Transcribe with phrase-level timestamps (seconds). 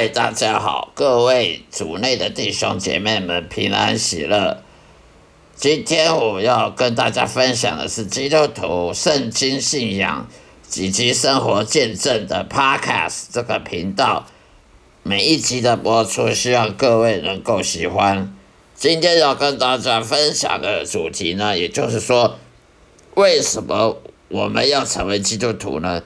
[0.00, 4.62] 嗨，大家好，各位组内的弟兄姐妹们平安喜乐。
[5.54, 10.26] 今天我要跟大家分享的是基督徒圣经信仰
[10.76, 14.24] 以及生活见证的 Podcast 这个频道。
[15.02, 18.34] 每一集的播出，希望各位能够喜欢。
[18.74, 22.38] 今天要跟大家分享的主题呢，也就是说，
[23.16, 26.02] 为什么我们要成为基督徒呢？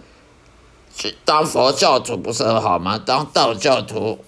[1.25, 2.99] 当佛教徒不是很好吗？
[2.99, 4.19] 当道教徒，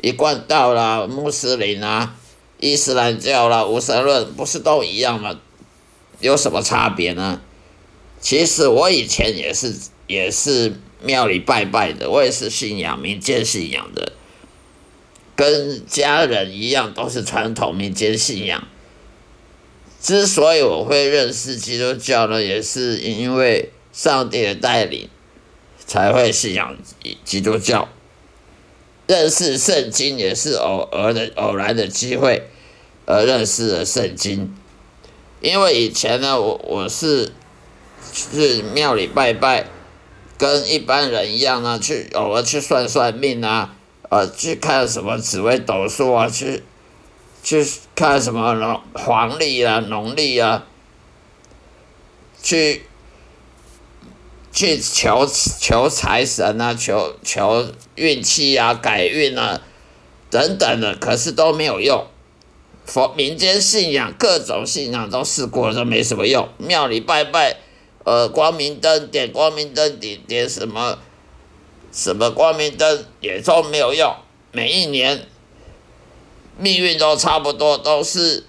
[0.00, 2.14] 一贯道啦、穆斯林啦、
[2.60, 5.38] 伊斯兰教啦、无神论，不是都一样吗？
[6.20, 7.40] 有什么差别呢？
[8.20, 9.74] 其实我以前也是，
[10.06, 14.12] 也是庙里拜拜的，我也是信仰民间信仰的，
[15.34, 18.62] 跟家人一样，都是传统民间信仰。
[20.00, 25.08] 之所以我会认识基督教呢，也是因为上帝的带领。
[25.92, 26.74] 才会信仰
[27.22, 27.86] 基督教，
[29.06, 32.48] 认识圣经也是偶尔的偶然的机会
[33.04, 34.56] 而认识了圣经。
[35.42, 37.30] 因为以前呢，我我是
[38.10, 39.66] 去庙里拜拜，
[40.38, 43.76] 跟一般人一样呢，去偶尔去算算命啊，
[44.08, 46.62] 呃，去看什么紫微斗数啊，去
[47.42, 47.62] 去
[47.94, 50.64] 看什么农黄历啊、农历啊，
[52.42, 52.86] 去。
[54.52, 59.62] 去求求财神啊，求求运气啊，改运啊，
[60.28, 62.06] 等等的，可是都没有用。
[62.84, 66.46] 佛民间信仰各种信仰都试过了，都没什么用。
[66.58, 67.56] 庙里拜拜，
[68.04, 70.98] 呃，光明灯点光明灯，点点什么
[71.90, 74.14] 什么光明灯也都没有用。
[74.50, 75.26] 每一年
[76.58, 78.44] 命运都差不多，都是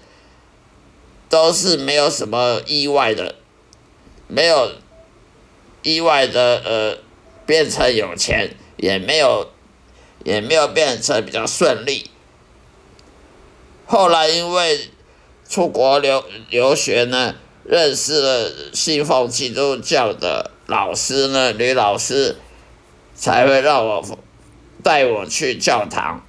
[1.30, 3.36] 都是没有什么意外的，
[4.28, 4.72] 没有。
[5.84, 6.98] 意外的呃，
[7.44, 9.50] 变成有钱也没有，
[10.24, 12.10] 也没有变成比较顺利。
[13.84, 14.88] 后来因为
[15.46, 17.34] 出国留留学呢，
[17.64, 22.36] 认识了信奉基督教的老师呢，女老师
[23.14, 24.02] 才会让我
[24.82, 26.24] 带我去教堂。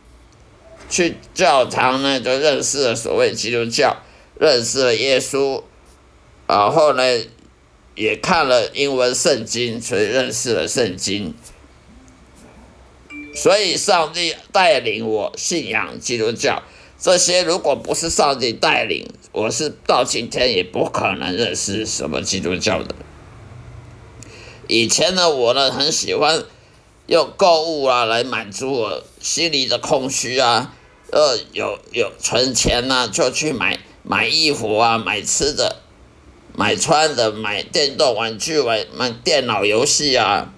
[0.90, 4.04] 去教堂呢，就认识了所谓基督教，
[4.38, 5.64] 认识了耶稣，
[6.46, 7.04] 然后呢。
[7.96, 11.34] 也看了英文圣经，所以认识了圣经。
[13.34, 16.64] 所以上帝带领我信仰基督教，
[16.98, 22.96] 这些如果不是上帝带领，我是到今天也不可能认识什么基督教的。
[24.68, 26.46] 以前呢，我呢很喜欢
[27.08, 30.74] 用购物啊来满足我心里的空虚啊，
[31.12, 35.82] 呃，有有存钱呢就去买买衣服啊，买吃的。
[36.58, 40.54] 买穿的，买电动玩具，玩买电脑游戏啊，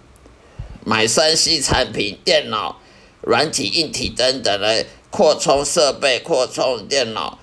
[0.86, 2.80] 买三 C 产品、电脑
[3.22, 7.40] 软体、硬体等等来扩充设备、扩充电脑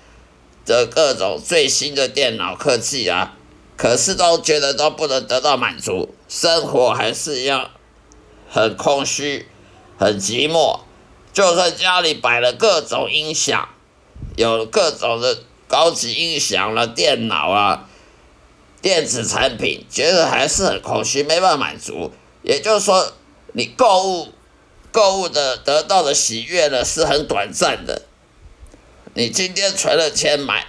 [0.65, 3.35] 的各种最新的电脑科技啊，
[3.75, 7.71] 可是都觉得都不能得到满足，生活还是一样
[8.49, 9.47] 很空虚、
[9.97, 10.79] 很寂寞。
[11.33, 13.67] 就算家里摆了各种音响，
[14.37, 17.89] 有各种的高级音响了、电脑啊。
[18.81, 22.11] 电子产品觉得还是很空虚，没办法满足。
[22.43, 23.13] 也就是说，
[23.53, 24.29] 你购物
[24.91, 28.03] 购物的得到的喜悦呢是很短暂的。
[29.13, 30.67] 你今天存了钱买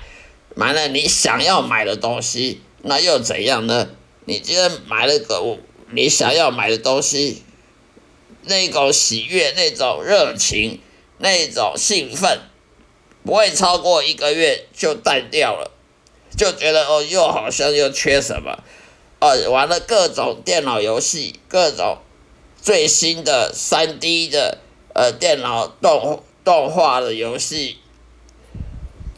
[0.54, 3.88] 买了你想要买的东西，那又怎样呢？
[4.24, 5.58] 你今天买了个
[5.90, 7.42] 你想要买的东西，
[8.42, 10.80] 那种喜悦、那种热情、
[11.18, 12.40] 那种兴奋，
[13.24, 15.70] 不会超过一个月就淡掉了。
[16.34, 18.58] 就觉得哦，又好像又缺什么，
[19.20, 21.98] 哦，玩了各种电脑游戏，各种
[22.60, 24.58] 最新的三 D 的
[24.94, 27.78] 呃电脑动动画的游戏，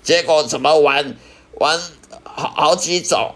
[0.03, 1.17] 结果怎么玩？
[1.55, 1.81] 玩
[2.23, 3.35] 好好几种，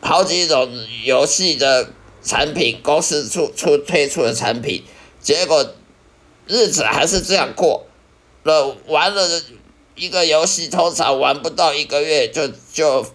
[0.00, 0.70] 好几种
[1.04, 1.90] 游戏的
[2.22, 4.84] 产品，公司出出推出的产品，
[5.20, 5.74] 结果
[6.46, 7.86] 日子还是这样过，
[8.44, 9.42] 了玩了。
[10.00, 13.06] 一个游戏通常玩不到一个月就就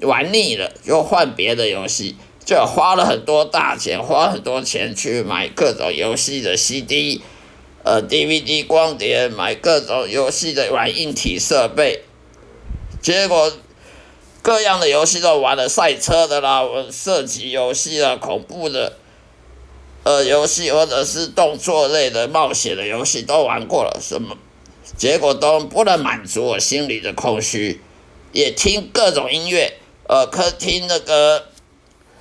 [0.00, 7.22] 玩腻了，就换别的游戏，就花了很多大钱，花很多钱去买各种游戏的 CD，
[7.84, 12.02] 呃 DVD 光碟，买各种游戏的软硬体设备，
[13.00, 13.52] 结果
[14.42, 18.96] 各样的游戏都玩了，赛车的啦，射击游戏啦，恐怖的，
[20.02, 24.36] 呃游戏或者是动作类的冒险的游戏都玩过了，什么？
[24.96, 27.80] 结果都不能满足我心里的空虚，
[28.32, 31.48] 也听各种音乐，呃，可听那个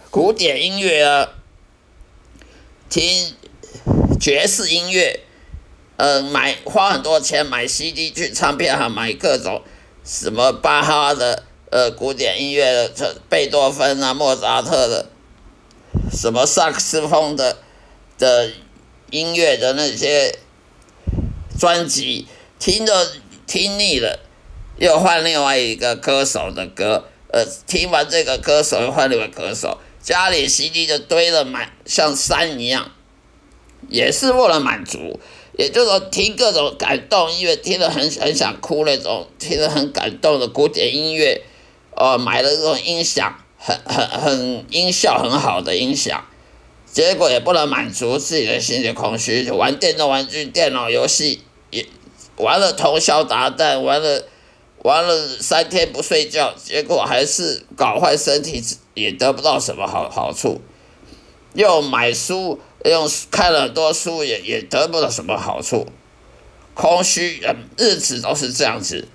[0.10, 1.30] 古典音乐啊，
[2.90, 3.36] 听
[4.19, 5.22] 爵士音乐，
[5.98, 9.62] 呃，买花很多钱买 CD 去唱片行买各种
[10.04, 15.10] 什么巴哈的呃古典音乐的，贝多芬啊、莫扎特的，
[16.12, 17.57] 什么萨克斯风的
[18.18, 18.52] 的
[19.10, 20.38] 音乐的那些
[21.60, 22.28] 专辑，
[22.62, 22.94] 听着
[23.48, 24.19] 听腻了，
[24.78, 32.92] 又换另外一个歌手的歌，呃，听完这个歌手又换另外歌手，家里 CD 就堆了满像山一样。
[33.90, 35.19] 也是为了满足，
[35.58, 41.42] 也就是说听各种感动音乐，听得很很想哭那种，听得很感动的古典音乐，
[41.96, 46.24] 哦，买了这种音响，很很很音效很好的音响，
[46.86, 51.42] 结果也不能满足自己的心理空虚，玩电动玩具、电脑游戏，
[51.72, 51.84] 也
[52.42, 54.24] 玩了通宵达旦，玩了
[54.84, 58.62] 玩了三天不睡觉，结果还是搞坏身体，
[58.94, 60.62] 也得不到什么好好处，
[61.54, 62.60] 又买书。
[62.84, 65.86] 用看了很多书也也得不到什么好处，
[66.74, 67.40] 空虚，
[67.78, 69.08] 日子都是这样子，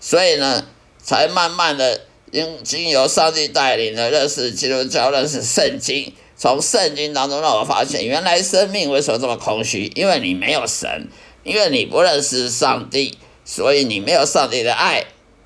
[0.00, 0.66] 所以呢，
[1.00, 2.00] 才慢慢的
[2.32, 9.92] 经经由上帝带领的认识基督教，认识圣经，从圣经当中让我发现，原来生命为什么这么空虚？
[9.94, 11.06] 因为你没有神，
[11.44, 15.04] 因为你不认识上帝，所以你没有上帝的爱。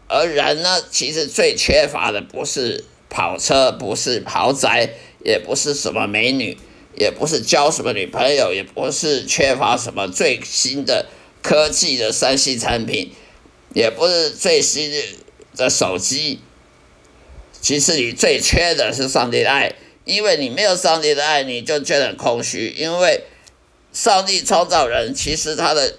[0.09, 6.57] 而人呢，其实最缺乏的不是跑车，不是豪宅，也不是什么美女。
[7.01, 11.07] 也不是交什么女朋友，也不是缺乏什么最新的
[11.43, 13.13] 科技的三 C 产品，
[13.73, 14.91] 也不是最新
[15.55, 16.41] 的手机。
[17.61, 19.73] 其实你最缺的是上帝的爱，
[20.05, 22.75] 因为你没有上帝的爱，你就觉得很空虚。
[22.77, 23.23] 因为
[23.99, 25.97] 上帝创造人，其实他的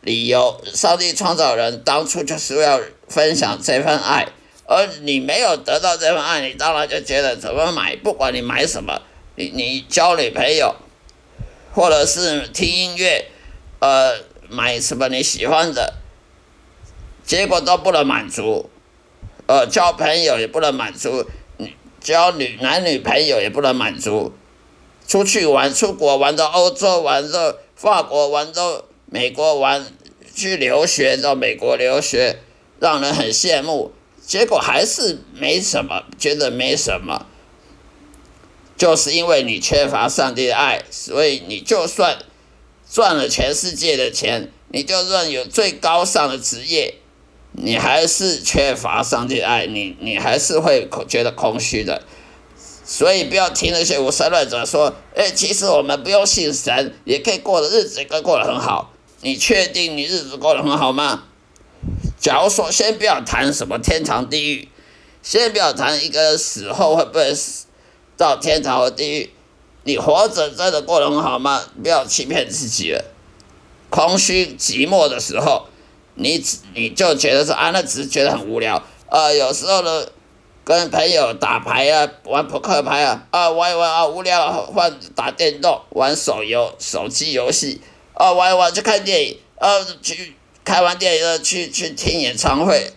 [0.00, 4.26] 理由，上帝创造人当初就是要分享这份爱，
[4.66, 9.02] 而你没有得到这份爱，你当然就觉得怎么买，不管你买什么。
[9.36, 10.74] 你你交女朋友，
[11.72, 13.26] 或者是听音乐，
[13.78, 14.16] 呃，
[14.48, 15.94] 买什么你喜欢的，
[17.24, 18.68] 结果都不能满足，
[19.46, 21.24] 呃，交朋友也不能满足，
[21.58, 24.34] 你交女男女朋友也不能满足，
[25.12, 29.86] 出去玩，出国玩到欧洲玩到法国玩到美国玩，
[30.34, 32.38] 去留学到美国留学，
[32.80, 33.92] 让人很羡慕，
[34.26, 37.26] 结果还是没什么，觉得没什么。
[38.78, 42.16] 就是因为你缺乏上帝的爱，所以你就算
[42.90, 46.94] 赚了全世界的钱，你就算有最高尚的职业，
[47.52, 52.00] 你还是缺乏上帝的爱，你你还是会觉得空虚的。
[52.84, 58.92] 所以不要听那些无神论者说，哎，其实我们不用信神，也可以过的日子，可以过得很好。
[59.20, 61.24] 你确定你日子过得很好吗？
[62.18, 64.68] 假如说，先不要谈什么天堂地狱，
[65.22, 67.66] 先不要谈一个死后会不会死。
[68.16, 69.30] 到天堂和地狱，
[69.84, 71.62] 你活着真的过得很好吗？
[71.82, 73.04] 不要欺骗自己了。
[73.90, 75.66] 空虚寂寞的时候，
[76.14, 76.44] 你
[76.74, 78.82] 你就觉得说啊，那只是觉得很无聊。
[79.08, 80.06] 呃，有时候呢，
[80.64, 87.80] 跟朋友打牌啊，玩扑克牌啊，啊玩一玩啊无聊，换打电动，玩手游、手机游戏，
[88.14, 89.68] 啊玩一玩去看电影，啊
[90.02, 90.34] 去
[90.64, 92.92] 看完电影了去去听演唱会，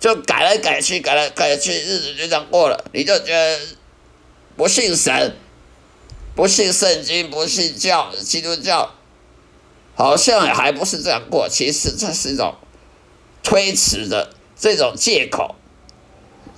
[0.00, 3.58] 就改来改去，改来改去，日子就这样过了，你就觉得。
[4.58, 5.36] 不信神，
[6.34, 8.94] 不信圣经，不信教，基督教，
[9.94, 11.46] 好像还不是这样过。
[11.46, 12.54] 其实这是一种
[13.42, 15.56] 推辞的这种借口。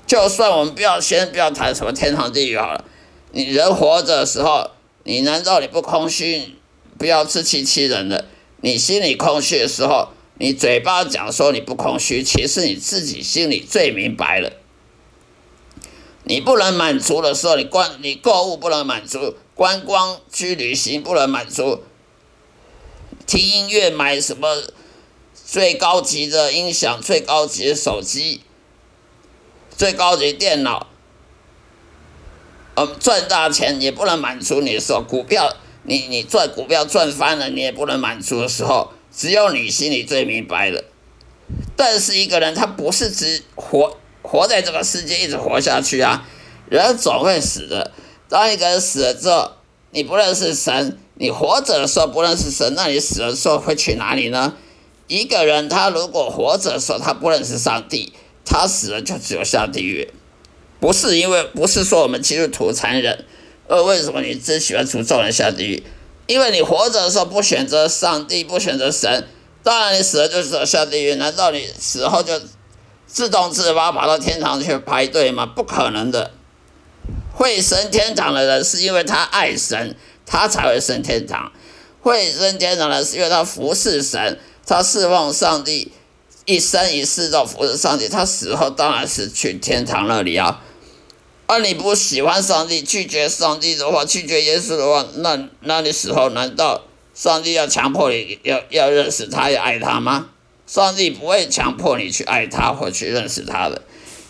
[0.08, 2.84] 就算我们不要先不要谈什么天堂地狱好了，
[3.32, 4.70] 你人活着的时候，
[5.04, 6.54] 你难道你不空虚？
[6.98, 8.24] 不要自欺欺人的。
[8.62, 14.54] 你心里空虚的时候，你嘴巴讲说你不空虚，其实你自己心里最明白了。
[16.24, 21.82] 你不能满足的时候，你观你购物不能满足，观光去旅行不能满足，
[23.26, 24.62] 听音乐买什么
[25.34, 28.40] 最高级的音响、最高级的手机、
[29.78, 30.88] 最高级电脑，
[32.74, 35.54] 呃，赚大钱也不能满足你的时候，股票
[35.84, 40.84] 你你赚股票赚翻了，你也不能满足的时候，只有你心里最明白的。
[41.76, 43.96] 但是一个人他不是只活。
[44.20, 46.28] 活在这个世界一直活下去啊，
[46.68, 47.92] 人总会死的。
[48.28, 49.52] 当一个人死了之后，
[49.90, 54.52] 你不认识神，你活着的时候不认识神，那你死的时候会去哪里呢？
[55.06, 58.12] 一个人他如果活着的时候他不认识上帝，
[58.48, 60.10] 他死了就只有下地狱。
[60.80, 63.24] 不是因为不是说我们基督徒残忍，
[63.68, 65.82] 而为什么你只喜欢诅咒人下地狱？
[66.26, 69.28] 因为你活着的时候不选择上帝，不选择神，
[69.62, 71.14] 当然你死了就只有下地狱。
[71.16, 72.40] 难道你死后就？
[73.10, 75.46] 自动自发跑到天堂去排队吗？
[75.46, 76.30] 不可能的。
[77.32, 81.50] 会升天堂的人是因为他爱神，他才会升天堂；
[82.02, 85.90] 会升天堂的人是因为他服侍神，他侍奉上帝，
[86.48, 88.08] 一生一世都服侍上帝。
[88.08, 90.64] 他死后当然是去天堂那里啊。
[91.46, 100.30] 而你不喜欢上帝，拒绝上帝的话，拒绝耶稣的话，那那你死后难道上帝要强迫你要要认识他，要爱他吗？
[100.66, 103.82] 上帝不会强迫你去爱他或去认识他的。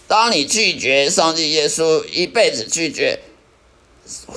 [0.06, 3.20] 当你拒绝上帝、耶稣，一辈子拒绝，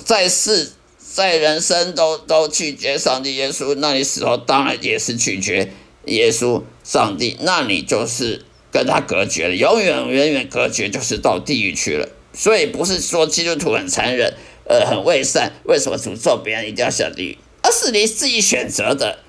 [0.04, 5.72] 在世在人生都都拒绝上帝、耶稣，那你死后当然也是拒绝
[6.06, 12.10] 耶稣、上帝，那你就是跟他隔绝了，永远远远隔绝，就是到地狱去了。
[12.34, 14.34] 所以不是说基督徒很残忍，
[14.66, 17.38] 呃，很伪善，为什么诅咒别人一定要下地狱？
[17.62, 19.20] 而是你自己选择的，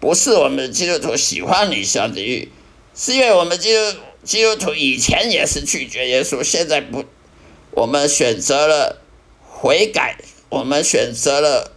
[0.00, 2.50] 不是我们基督徒喜欢你下地狱，
[2.94, 7.04] 是因为我们基督基督徒以前也是拒绝耶稣，现在不，
[7.70, 9.00] 我们选择了
[9.46, 10.18] 悔改，
[10.50, 11.72] 我们选择了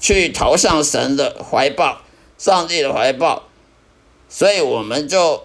[0.00, 2.00] 去投向神的怀抱，
[2.38, 3.48] 上帝的怀抱，
[4.34, 5.44] 所以我们就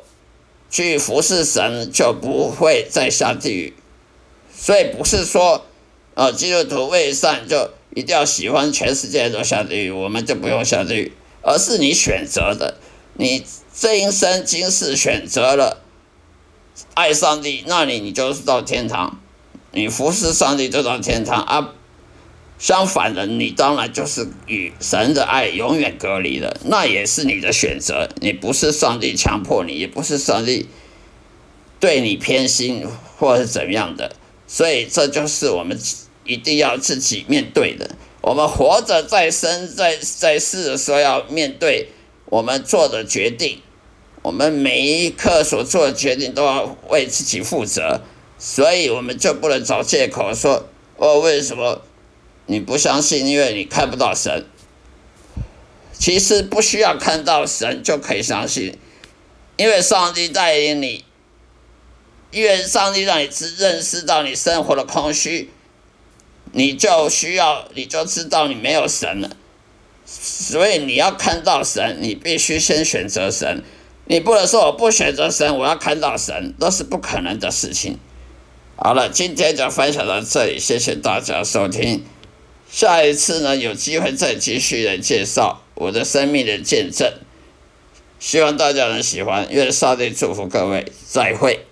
[0.71, 3.73] 去服侍神，就不会再下地狱。
[4.57, 5.65] 所以不是说，
[6.13, 12.77] 呃，基督徒为善就一定要喜欢全世界都下地狱，我们就不用下地狱，而是你选择的，
[13.15, 13.45] 你
[13.77, 15.83] 这一生今世选择了
[16.93, 19.19] 爱上帝，那你你就是到天堂，
[19.71, 21.73] 你服侍上帝就到天堂啊。
[22.59, 30.67] 相反的，你当然就是与神的爱永远隔离了，那也是你的选择，你不是上帝强迫你，也不是上帝
[31.79, 32.87] 对你偏心
[33.17, 34.15] 或是怎样的。
[34.47, 35.77] 所以，这就是我们
[36.23, 37.91] 一定要自己面对的。
[38.21, 41.89] 我们活着在生在在世的时候，要面对
[42.25, 43.59] 我们做的决定。
[44.23, 48.01] 我们每一刻所做的决定都要为自己负责。
[48.39, 51.81] 所以，我们就不能找借口说：“哦，为什么
[52.47, 53.27] 你不相信？
[53.27, 54.45] 因为你看不到神。”
[55.99, 58.77] 其实不需要看到神就可以相信，
[59.55, 61.03] 因为上帝带领你。
[62.29, 65.49] 因为上帝让你知认识到你生活的空虚，
[66.51, 69.29] 你就需要，你就知道你没有神了。
[70.05, 73.63] 所以你要看到神，你必须先选择神。
[74.05, 77.97] 你不能说我不选择神，我要看到神，都是不可能的事情。
[78.75, 82.05] 好了，今天就分享到这里，谢谢大家收听。
[82.79, 87.11] 下一次呢，有机会再继续的介绍我的生命的见证。
[88.19, 91.66] 希望大家能喜欢，愿上帝祝福各位，再会。